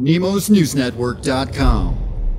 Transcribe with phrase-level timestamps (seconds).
[0.00, 1.96] NemosNewsNetwork.com.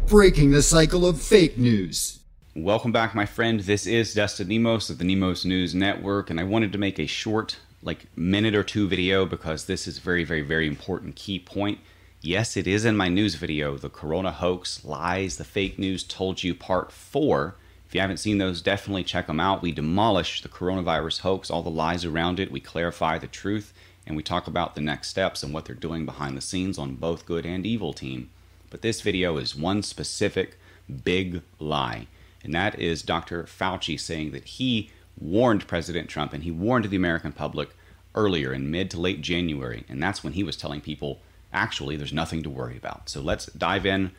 [0.08, 2.22] Breaking the cycle of fake news.
[2.56, 3.60] Welcome back, my friend.
[3.60, 7.06] This is Dustin Nemos of the Nemos News Network, and I wanted to make a
[7.06, 11.78] short, like minute or two video because this is very, very, very important key point.
[12.20, 16.44] Yes, it is in my news video, the Corona hoax, lies, the fake news told
[16.44, 17.58] you, part four.
[17.88, 19.62] If you haven't seen those, definitely check them out.
[19.62, 22.52] We demolish the coronavirus hoax, all the lies around it.
[22.52, 23.72] We clarify the truth,
[24.06, 26.96] and we talk about the next steps and what they're doing behind the scenes on
[26.96, 28.30] both good and evil team.
[28.70, 30.58] But this video is one specific
[31.04, 32.08] big lie
[32.44, 33.44] and that is Dr.
[33.44, 37.70] Fauci saying that he warned President Trump and he warned the American public
[38.16, 39.86] earlier in mid to late January.
[39.88, 41.20] And that's when he was telling people,
[41.54, 43.10] actually, there's nothing to worry about.
[43.10, 44.12] So let's dive in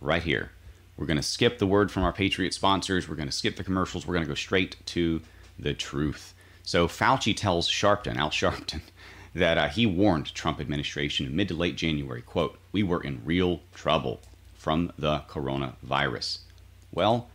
[0.00, 0.50] right here.
[0.96, 3.08] We're going to skip the word from our Patriot sponsors.
[3.08, 4.06] We're going to skip the commercials.
[4.06, 5.22] We're going to go straight to
[5.58, 6.34] the truth.
[6.62, 8.82] So Fauci tells Sharpton, Al Sharpton,
[9.34, 13.20] that uh, he warned Trump administration in mid to late January, quote, we were in
[13.24, 14.20] real trouble
[14.54, 16.38] from the coronavirus.
[16.92, 17.28] Well,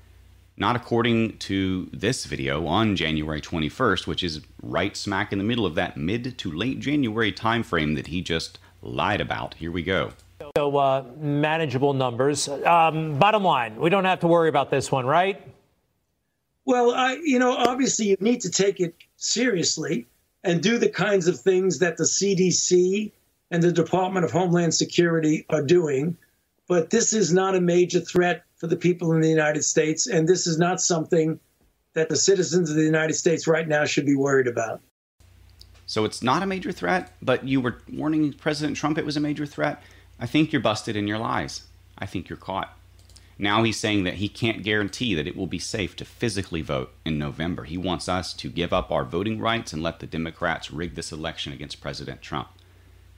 [0.58, 5.66] not according to this video on January 21st, which is right smack in the middle
[5.66, 9.56] of that mid to late January timeframe that he just lied about.
[9.56, 10.12] Here we go.
[10.56, 12.48] So, uh, manageable numbers.
[12.48, 15.42] Um, bottom line, we don't have to worry about this one, right?
[16.66, 20.08] Well, I, you know, obviously you need to take it seriously
[20.46, 23.12] and do the kinds of things that the CDC
[23.52, 26.16] and the Department of Homeland Security are doing.
[26.68, 30.08] But this is not a major threat for the people in the United States.
[30.08, 31.40] And this is not something
[31.94, 34.82] that the citizens of the United States right now should be worried about.
[35.88, 39.20] So it's not a major threat, but you were warning President Trump it was a
[39.20, 39.84] major threat.
[40.20, 41.64] I think you're busted in your lies.
[41.98, 42.76] I think you're caught.
[43.38, 46.94] Now he's saying that he can't guarantee that it will be safe to physically vote
[47.04, 47.66] in November.
[47.66, 51.12] He wants us to give up our voting rights and let the Democrats rig this
[51.12, 52.48] election against President Trump.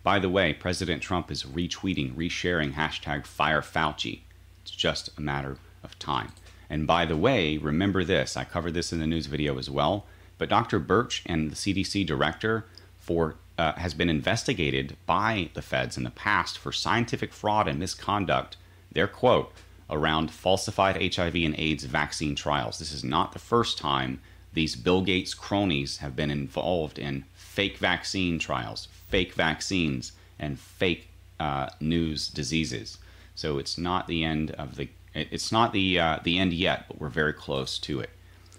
[0.02, 4.22] By the way, President Trump is retweeting, resharing hashtag Fire Fauci.
[4.62, 6.32] It's just a matter of time.
[6.70, 10.06] And by the way, remember this I covered this in the news video as well.
[10.38, 10.80] But Dr.
[10.80, 12.66] Birx and the CDC director
[12.98, 17.80] for uh, has been investigated by the feds in the past for scientific fraud and
[17.80, 18.56] misconduct.
[18.92, 19.52] Their quote
[19.90, 22.80] around falsified HIV and AIDS vaccine trials.
[22.80, 24.20] This is not the first time
[24.54, 31.10] these Bill Gates cronies have been involved in fake vaccine trials, fake vaccines, and fake
[31.40, 32.98] uh, news diseases.
[33.36, 37.00] So it's not the end of the it's not the uh, the end yet, but
[37.00, 38.10] we're very close to it.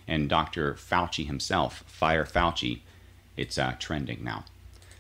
[0.07, 0.75] And Dr.
[0.75, 2.81] Fauci himself, Fire Fauci,
[3.37, 4.45] it's uh, trending now.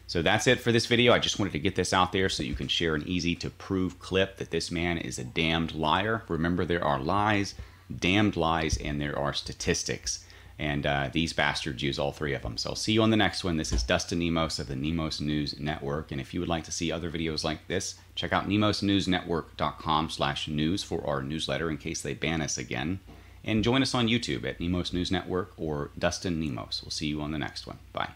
[0.08, 1.12] So that's it for this video.
[1.12, 3.50] I just wanted to get this out there so you can share an easy to
[3.50, 6.22] prove clip that this man is a damned liar.
[6.28, 7.54] Remember, there are lies,
[7.94, 10.24] damned lies, and there are statistics.
[10.58, 12.56] And uh, these bastards use all three of them.
[12.56, 13.58] So I'll see you on the next one.
[13.58, 16.10] This is Dustin Nemos of the Nemos News Network.
[16.10, 20.48] And if you would like to see other videos like this, check out nemosnewsnetwork.com slash
[20.48, 23.00] news for our newsletter in case they ban us again.
[23.44, 26.80] And join us on YouTube at Nemos News Network or Dustin Nemos.
[26.82, 27.78] We'll see you on the next one.
[27.92, 28.12] Bye.